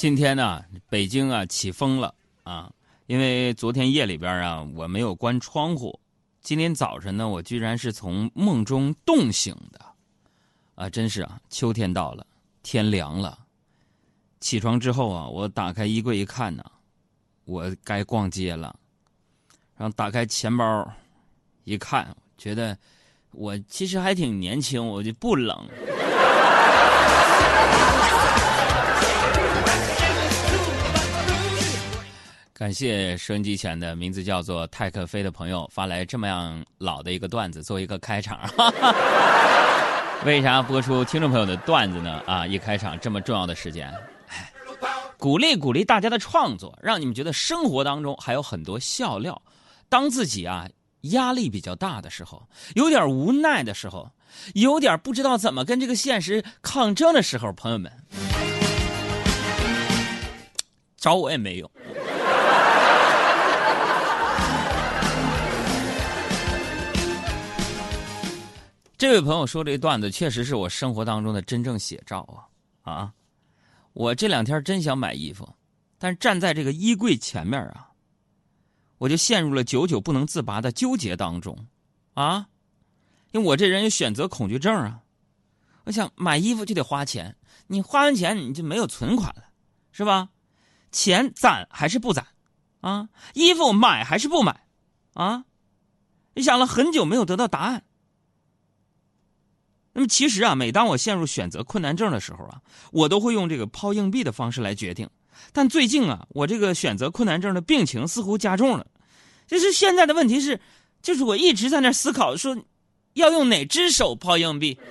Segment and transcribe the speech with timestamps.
[0.00, 2.72] 今天呢，北京啊起风了啊，
[3.06, 6.00] 因为昨天夜里边啊我没有关窗户，
[6.40, 9.78] 今天早晨呢我居然是从梦中冻醒的，
[10.74, 12.26] 啊，真是啊，秋天到了，
[12.62, 13.40] 天凉了。
[14.40, 16.64] 起床之后啊，我打开衣柜一看呢，
[17.44, 18.74] 我该逛街了，
[19.76, 20.90] 然后打开钱包，
[21.64, 22.74] 一看，觉得
[23.32, 25.68] 我其实还挺年轻，我就不冷。
[32.60, 38.38] 感谢收音机前的名字叫做泰克飞的朋友发来这么样老的一个段子做一个开场。
[40.26, 42.22] 为啥播出听众朋友的段子呢？
[42.26, 43.90] 啊，一开场这么重要的时间，
[45.16, 49.40] 鼓励鼓励大家的创作，让你们觉得生活当中还有很多笑料。
[49.88, 50.68] 当自己啊
[51.12, 54.10] 压力比较大的时候，有点无奈的时候，
[54.52, 57.90] 有点不知道怎么跟这个现实抗争的时候，朋友们
[60.98, 61.70] 找我也没用。
[69.00, 72.20] 这位朋友说这段子确实是我生活当中的真正写照
[72.84, 73.14] 啊啊！
[73.94, 75.48] 我这两天真想买衣服，
[75.96, 77.92] 但是站在这个衣柜前面啊，
[78.98, 81.66] 我就陷入了久久不能自拔的纠结当中
[82.12, 82.46] 啊！
[83.30, 85.00] 因为我这人有选择恐惧症啊，
[85.84, 87.34] 我想买衣服就得花钱，
[87.68, 89.44] 你花完钱你就没有存款了，
[89.92, 90.28] 是吧？
[90.92, 92.26] 钱攒还是不攒
[92.82, 93.08] 啊？
[93.32, 94.66] 衣服买还是不买
[95.14, 95.46] 啊？
[96.34, 97.86] 你想了很久没有得到答案。
[100.00, 102.56] 那么其实啊，每当我陷入选择困难症的时候啊，
[102.90, 105.06] 我都会用这个抛硬币的方式来决定。
[105.52, 108.86] 但最近啊，我这个选择困难症的病情似乎加重了。
[109.46, 110.58] 就是现在的问题是，
[111.02, 112.56] 就是我一直在那思考说，
[113.12, 114.78] 要用哪只手抛硬币。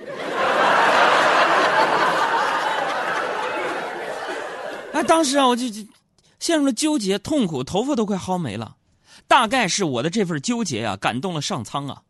[4.92, 5.82] 哎，当时啊，我就就
[6.38, 8.76] 陷入了纠结、痛苦，头发都快薅没了。
[9.26, 12.02] 大概是我的这份纠结呀，感动了上苍啊。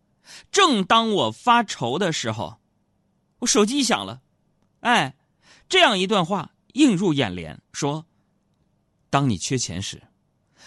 [0.53, 2.61] 正当我发愁的时候。
[3.40, 4.20] 我手机响了，
[4.80, 5.14] 哎，
[5.68, 8.06] 这样一段话映入眼帘，说：
[9.08, 10.02] 当你缺钱时，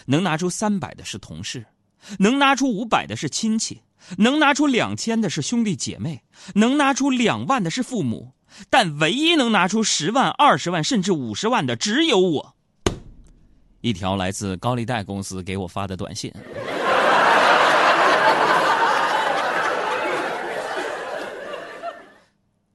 [0.06, 1.66] 能拿出三百的是同事，
[2.18, 3.82] 能拿出五百的是亲戚，
[4.18, 6.22] 能拿出两千的是兄弟姐妹，
[6.54, 8.32] 能拿出两万的是父母，
[8.68, 12.56] 但唯一能拿出十万、二十万甚至五十万的只有我。
[13.80, 16.32] 一条来自高利贷公司给我发的短信。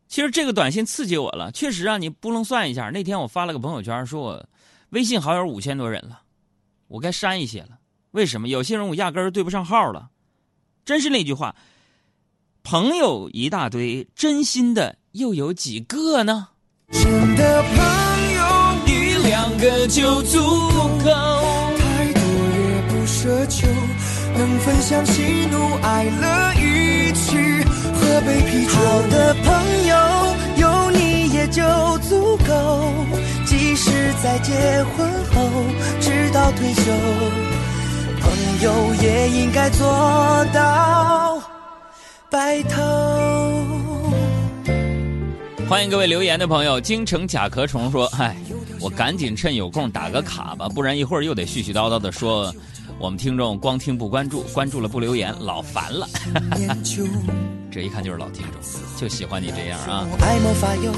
[0.09, 2.89] 其实这个短信刺激我了，确实啊，你不能算一下。
[2.89, 4.45] 那天我发了个朋友圈，说我
[4.89, 6.21] 微信好友五千多人了，
[6.87, 7.77] 我该删一些了。
[8.11, 8.47] 为什么？
[8.47, 10.09] 有些人我压根儿对不上号了。
[10.83, 11.55] 真是那句话，
[12.63, 16.49] 朋友一大堆，真心的又有几个呢？
[16.91, 17.03] 真
[17.35, 18.43] 的朋友
[18.87, 20.39] 一两个就足
[21.05, 21.11] 够，
[21.77, 23.67] 太多也不奢求，
[24.35, 27.37] 能分享喜怒哀乐一起
[28.09, 28.73] 喝杯啤酒。
[29.09, 29.95] 的朋友。
[30.57, 31.61] 有你也就
[31.99, 32.91] 足够，
[33.45, 34.51] 即使在结
[34.83, 35.49] 婚后，
[36.01, 36.91] 直到退休，
[38.19, 39.87] 朋友也应该做
[40.53, 41.41] 到
[42.29, 42.81] 白头。
[45.69, 48.35] 欢迎各位留言的朋友，京城甲壳虫说：“嗨，
[48.81, 52.53] 我赶紧趁有空打个卡吧，不然一会儿又得絮絮叨叨的说，
[52.99, 56.05] 我们听众光听不关注，关注了不留言，老烦了。
[57.71, 58.59] ”这一看就是老听众，
[58.97, 60.05] 就喜欢你这样啊！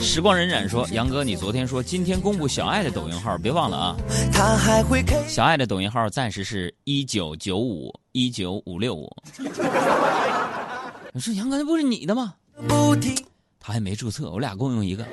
[0.01, 3.95] 时光荏苒说：“杨哥，你昨天说今天公布小爱的抖音号，别忘了啊！
[5.27, 9.07] 小爱的抖音号暂时是一九九五一九五六五。
[11.13, 12.33] ”你说杨哥那不是你的吗？
[13.59, 15.05] 他还没注册，我俩共用一个。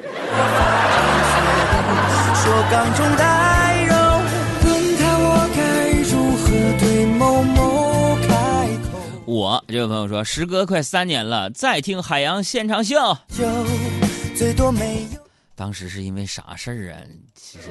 [9.29, 12.97] 我这位朋友说，时隔快三年了，再听海洋现场秀。
[15.55, 16.97] 当时是因为啥事儿啊？
[17.35, 17.69] 其实。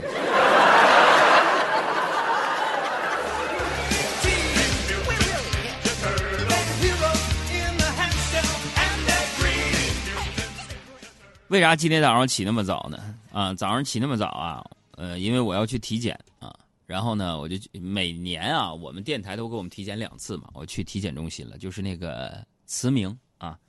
[11.47, 12.99] 为啥今天早上起那么早呢？
[13.33, 14.63] 啊，早上起那么早啊？
[14.95, 16.53] 呃，因为我要去体检啊。
[16.87, 20.49] 然后呢，我就每年啊，我们电台都给我们体检两次嘛。
[20.53, 23.59] 我去体检中心了，就是那个慈铭啊，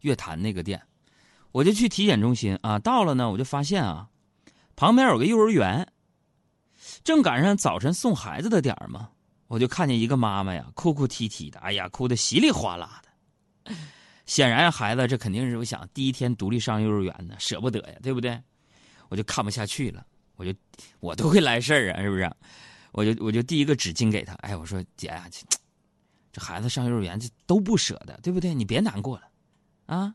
[0.00, 0.80] 乐坛那个店，
[1.50, 2.78] 我就去体检中心啊。
[2.78, 4.08] 到了呢，我就发现啊，
[4.76, 5.88] 旁边有个幼儿园，
[7.02, 9.10] 正赶上早晨送孩子的点儿嘛，
[9.48, 13.74] 我就看见一个妈妈呀，哭哭啼啼的，哎呀，哭的稀里哗啦的。
[14.24, 18.40] 显然，孩子这肯定是我想第一天独立上幼儿园呢，舍不得呀，对不对？
[19.08, 20.06] 我就看不下去了。
[20.38, 20.54] 我就
[21.00, 22.30] 我都会来事儿啊，是不是？
[22.92, 25.44] 我就我就递一个纸巾给他，哎，我说姐呀，这
[26.32, 28.54] 这孩子上幼儿园这都不舍得，对不对？
[28.54, 29.28] 你别难过了，
[29.86, 30.14] 啊，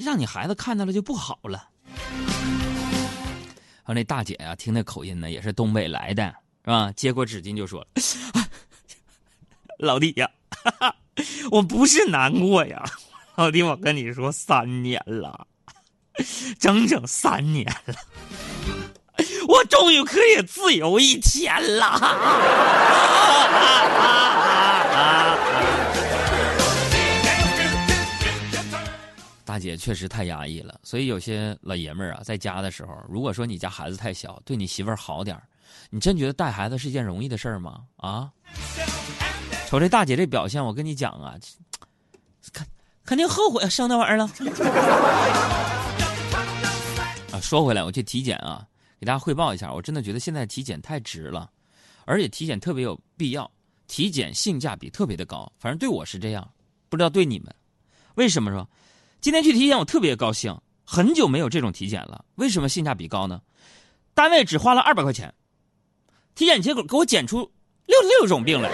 [0.00, 1.68] 让你孩子看到了就不好了。
[1.84, 6.34] 然后那大姐呀，听那口音呢，也是东北来的，
[6.64, 6.90] 是吧？
[6.92, 7.86] 接过纸巾就说
[9.78, 10.28] ：“老弟呀，
[11.52, 12.82] 我不是难过呀，
[13.36, 15.46] 老弟，我跟你说，三年了，
[16.58, 17.94] 整整三年了，
[19.48, 21.98] 我终于可以自由一天了。”
[29.44, 35.42] 大姐确实太压抑了，所以有些老爷们儿啊，在家的时候，如果说你家孩子太小，对你媳妇儿好点儿
[35.88, 37.80] 你真觉得带孩子是一件容易的事儿吗？
[37.96, 38.28] 啊？
[39.66, 41.34] 瞅这大姐这表现，我跟你讲啊，
[42.52, 42.66] 肯
[43.06, 44.30] 肯定后悔生那玩意儿了。
[47.32, 48.62] 啊，说回来，我去体检啊，
[48.98, 51.50] 给大家汇报一下，我真的觉得现在体检太值了，
[52.04, 53.50] 而且体检特别有必要，
[53.86, 56.48] 体检性价比特别的高，反正对我是这样，
[56.88, 57.54] 不知道对你们，
[58.16, 58.68] 为什么说？
[59.20, 62.24] 今天去体检，我特别高兴，很久没有这种体检了。
[62.36, 63.40] 为什么性价比高呢？
[64.14, 65.32] 单位只花了二百块钱，
[66.34, 67.38] 体检结果给我检出
[67.86, 68.70] 六十六种病来。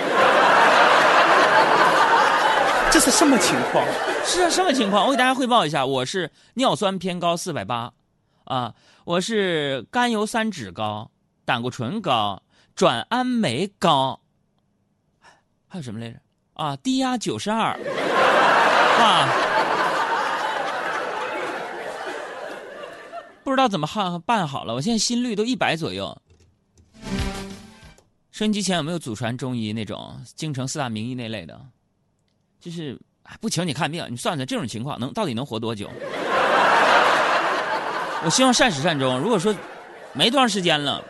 [2.91, 3.85] 这是什么情况？
[4.25, 5.05] 是啊，什么情况？
[5.05, 7.93] 我给大家汇报一下：我是尿酸偏高四百八，
[8.44, 8.75] 啊，
[9.05, 11.11] 我是甘油三酯高，
[11.44, 12.43] 胆固醇高，
[12.75, 14.20] 转氨酶高，
[15.67, 16.20] 还有什么来着？
[16.55, 17.73] 啊，低压九十二，
[19.00, 19.29] 啊。
[23.43, 26.17] 不知道怎么办办好了，我现在心率都一百左右。
[28.31, 31.61] 收音机前有没有祖传中医那种京城四大名医那类的？
[32.58, 32.99] 就是
[33.40, 35.90] 不请你看病，你算算这种情况能到底能活多久？
[38.25, 39.19] 我希望善始善终。
[39.19, 39.55] 如果说
[40.15, 41.05] 没多长时间了，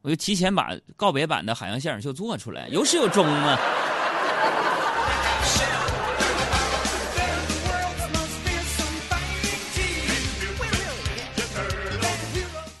[0.00, 3.58] 我就提前把告别版的海洋现场秀做出来，有始有终啊。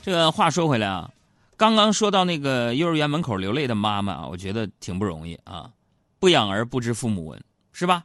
[0.02, 1.08] 这个话说回来啊，
[1.56, 5.70] 刚刚说到那个幼儿园门口流泪的妈妈啊，我觉得挺不容易啊。
[6.18, 7.40] 不养儿不知父母恩，
[7.72, 8.02] 是吧？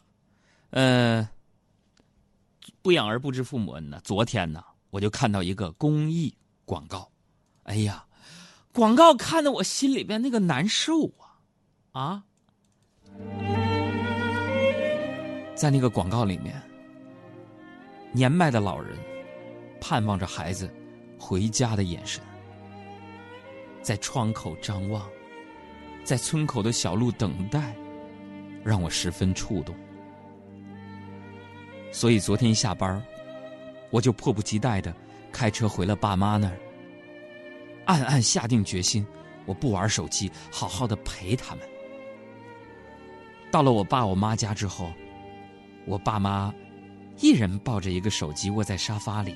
[0.70, 1.28] 呃，
[2.84, 4.00] 不养儿不知父母恩呢。
[4.04, 4.64] 昨天呢，
[4.98, 6.36] 我就看到一个公益
[6.66, 7.08] 广告，
[7.66, 8.04] 哎呀，
[8.74, 11.38] 广告看得我心里边那个难受啊
[11.92, 12.24] 啊！
[15.54, 16.60] 在那个广告里面，
[18.12, 18.98] 年迈的老人
[19.80, 20.68] 盼望着孩子。
[21.20, 22.24] 回家的眼神，
[23.84, 25.08] 在窗口张望，
[26.04, 27.76] 在村口的小路等待，
[28.64, 29.76] 让我十分触动。
[31.92, 33.04] 所以昨天下班，
[33.90, 34.94] 我就迫不及待的
[35.32, 36.58] 开车回了爸妈那儿，
[37.86, 39.06] 暗暗下定决心，
[39.46, 41.64] 我不玩手机，好好的陪他们。
[43.50, 44.92] 到了我爸我妈家之后，
[45.86, 46.54] 我爸妈
[47.20, 49.36] 一人抱着一个手机，窝在沙发里。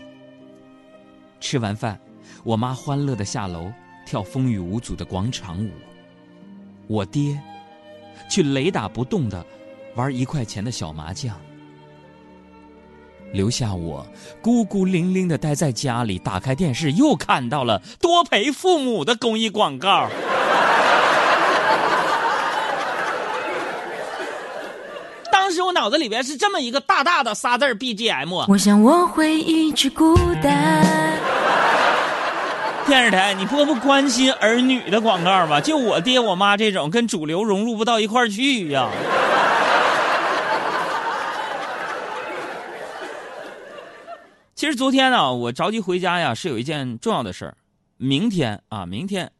[1.39, 1.99] 吃完饭，
[2.43, 3.71] 我妈欢乐的下楼
[4.05, 5.71] 跳风雨无阻的广场舞。
[6.87, 7.41] 我爹，
[8.29, 9.45] 却雷打不动的
[9.95, 11.39] 玩一块钱的小麻将，
[13.31, 14.05] 留下我
[14.41, 16.19] 孤孤零零的待在家里。
[16.19, 20.07] 打开电视，又看到了多陪父母的公益广告。
[25.31, 28.45] 当时我脑子里边是这么一个大大的仨字 BGM。
[28.47, 30.85] 我想我会一直孤单。
[32.87, 35.61] 电视台，你播不关心儿女的广告吧？
[35.61, 38.89] 就我爹我妈这种，跟主流融入不到一块儿去呀。
[44.61, 47.57] 其实昨天呢，我着急回家呀，是有一件重要的事儿。
[47.97, 49.31] 明天啊，明天，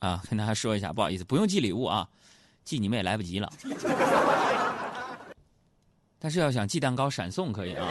[0.00, 2.08] 啊，跟大家说一下，不好意思，不用寄礼物啊，
[2.64, 3.48] 寄你们也来不及了。
[6.18, 7.86] 但是要想寄蛋糕闪送可以啊。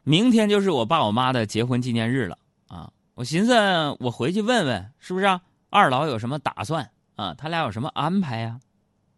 [0.04, 2.90] 明天就是我爸我妈的结婚纪念日了啊！
[3.12, 3.52] 我寻思
[4.00, 5.42] 我回去问问，是不是啊？
[5.68, 7.34] 二老有什么打算啊？
[7.34, 8.58] 他俩有什么安排呀？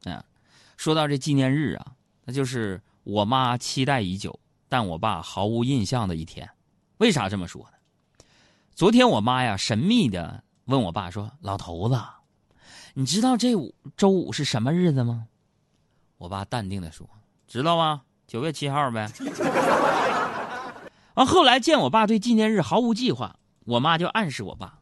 [0.07, 0.25] 啊，
[0.77, 1.93] 说到这纪念日啊，
[2.31, 6.49] 那就是我妈期待已久，但我爸毫无印象的一天。
[6.99, 8.25] 为啥这么说呢？
[8.73, 12.01] 昨天我妈呀，神秘的问我爸说：“老头子，
[12.95, 15.27] 你知道这五周五是什么日子吗？”
[16.19, 17.05] 我爸淡定的说
[17.49, 18.03] ：“知道吗？
[18.29, 19.11] 九月七号呗。”
[21.15, 24.79] 完后来见我爸对纪念日毫无计划，我妈就暗示我爸：“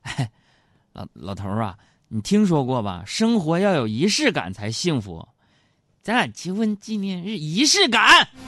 [0.00, 0.32] 哎，
[0.94, 1.78] 老老头啊，
[2.08, 3.02] 你听说过吧？
[3.04, 5.28] 生活要有仪式感才幸福。
[6.04, 8.28] 咱俩结婚纪念日仪式感。”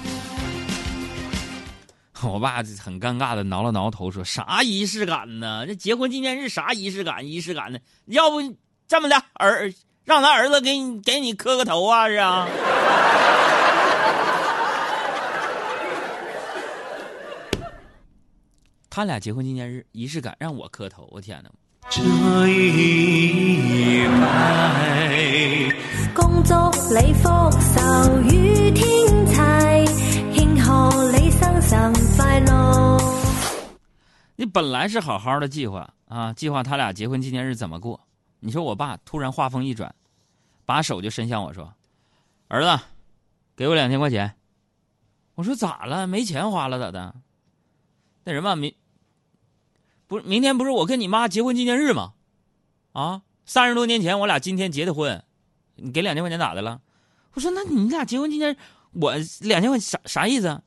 [2.23, 5.67] 我爸很尴尬的挠了挠头，说啥仪式感呢？
[5.67, 7.27] 这结婚纪念日啥仪式感？
[7.27, 7.79] 仪式感呢？
[8.09, 8.43] 要不
[8.87, 9.73] 这么的，儿
[10.05, 12.07] 让咱儿子给你给你磕个头啊？
[12.09, 12.47] 是啊。
[18.91, 21.51] 他俩结婚纪念日仪式感让我磕头，我天哪！
[21.89, 22.03] 这
[22.49, 24.56] 一拜，
[26.47, 26.55] 祝
[26.95, 27.29] 你福
[27.61, 29.35] 寿与天齐，
[30.33, 32.97] 庆贺你生辰快乐。
[34.37, 38.01] 你本来是好好的计划啊，计划他俩结婚纪念日怎么过？
[38.39, 39.93] 你说我爸突然话锋一转，
[40.65, 41.75] 把手就伸向我说
[42.47, 42.81] ：“儿子，
[43.57, 44.33] 给我两千块钱。”
[45.35, 46.07] 我说咋了？
[46.07, 47.13] 没钱花了咋的？
[48.23, 48.73] 那人吧，明
[50.07, 52.13] 不是明天不是我跟你妈结婚纪念日吗？
[52.93, 55.25] 啊，三十多年前我俩今天结的婚，
[55.77, 56.81] 你给两千块钱咋的了？
[57.35, 58.57] 我说那你俩结婚纪念，
[58.93, 60.63] 我两千块啥啥意思？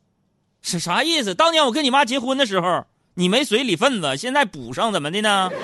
[0.62, 1.34] 是啥意思？
[1.34, 2.86] 当年我跟你妈结婚的时候，
[3.16, 5.50] 你没随礼份子，现在补上怎么的呢？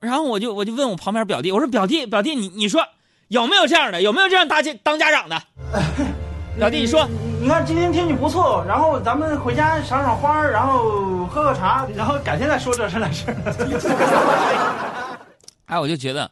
[0.00, 2.86] 然后我就我就问我旁边表弟，我说表弟表弟你你说
[3.28, 4.02] 有没有这样的？
[4.02, 5.42] 有没有这样当家当家长的？
[6.56, 7.06] 表弟你说，
[7.40, 15.18] 你看今天天气不错，然后咱们回家赏赏花，然后喝喝茶，然后改天再说这事那事儿。
[15.66, 16.30] 哎，我就觉得，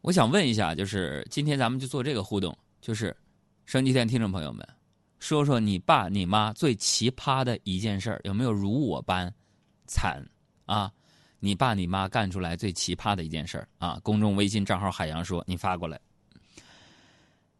[0.00, 3.16] 我想问一下，就是今天咱们就做这个互动，就是
[3.64, 4.66] 升级店听众朋友们，
[5.20, 9.32] 说说你爸你妈最奇葩的一件事儿，有没有如我般
[9.86, 10.20] 惨
[10.66, 10.90] 啊？
[11.38, 14.00] 你爸你妈干出来最奇葩的一件事儿啊？
[14.02, 16.00] 公众微信账号海洋说你发过来。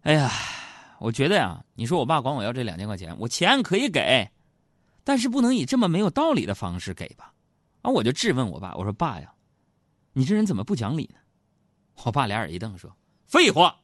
[0.03, 0.29] 哎呀，
[1.03, 4.31] 我觉得呀，你说我爸管我要这两千块钱，我钱可以给，
[5.03, 7.33] 但是不能以这么没有道理的方式给吧？
[7.83, 9.33] 啊，我就质问我爸，我说爸呀，
[10.13, 11.19] 你这人怎么不讲理呢？
[12.05, 12.95] 我爸俩眼一瞪说
[13.27, 13.81] ：“废话，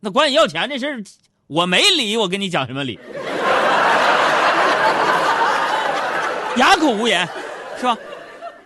[0.00, 1.02] 那管你要钱这事儿，
[1.46, 2.98] 我没理，我跟你讲什么理？
[6.58, 7.26] 哑口无言，
[7.78, 7.96] 是吧？”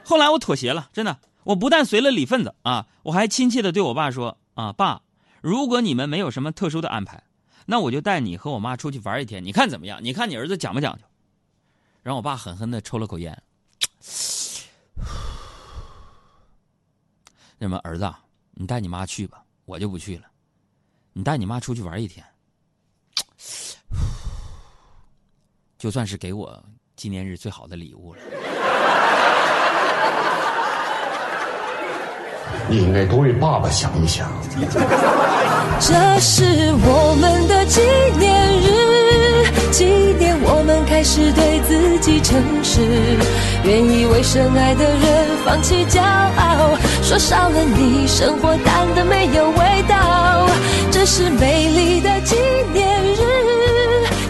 [0.04, 5.02] 后来我妥协了，真的，我不但随了礼份子啊，我还亲切的对我爸说：“啊，爸，
[5.40, 7.22] 如果你们没有什么特殊的安排，
[7.66, 9.98] 那我就带你和我妈出去玩一天，你看怎么样？
[10.02, 11.04] 你看你儿子讲不讲究？”
[12.02, 13.40] 然后我爸狠狠的抽了口烟，
[17.58, 18.12] 那么儿子，
[18.52, 20.24] 你带你妈去吧，我就不去了。
[21.12, 22.24] 你带你妈出去玩一天，
[25.78, 26.62] 就算是给我
[26.96, 28.20] 纪念日最好的礼物了。
[32.68, 34.28] 你应该多为爸爸想一想。
[35.80, 36.44] 这是
[36.84, 37.80] 我们的纪
[38.18, 39.84] 念日，纪
[40.18, 42.80] 念我们开始对自己诚实，
[43.64, 50.46] 愿意为深爱的人放弃骄傲，说少了你，生活淡的没有味道。
[50.90, 52.36] 这是美丽的纪
[52.72, 53.22] 念日，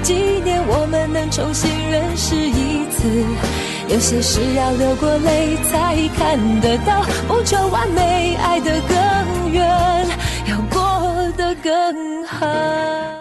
[0.03, 3.52] 纪念我们能重新认识一次。
[3.93, 10.09] 有些事要流过泪才看得到，不求完美，爱得更远，
[10.49, 13.12] 要过得更好。